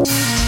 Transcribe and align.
Bye. 0.00 0.41